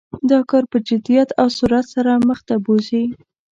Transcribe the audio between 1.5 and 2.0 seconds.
سرعت